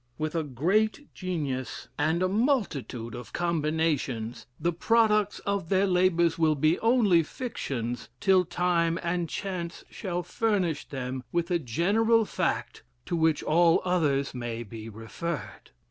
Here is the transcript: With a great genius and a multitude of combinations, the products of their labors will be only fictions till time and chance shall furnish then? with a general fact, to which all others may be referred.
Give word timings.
With 0.17 0.33
a 0.33 0.41
great 0.41 1.13
genius 1.13 1.87
and 1.95 2.23
a 2.23 2.27
multitude 2.27 3.13
of 3.13 3.33
combinations, 3.33 4.47
the 4.59 4.73
products 4.73 5.37
of 5.45 5.69
their 5.69 5.85
labors 5.85 6.39
will 6.39 6.55
be 6.55 6.79
only 6.79 7.21
fictions 7.21 8.09
till 8.19 8.43
time 8.43 8.97
and 9.03 9.29
chance 9.29 9.83
shall 9.91 10.23
furnish 10.23 10.85
then? 10.87 11.23
with 11.31 11.51
a 11.51 11.59
general 11.59 12.25
fact, 12.25 12.81
to 13.05 13.15
which 13.15 13.43
all 13.43 13.79
others 13.85 14.33
may 14.33 14.63
be 14.63 14.89
referred. 14.89 15.69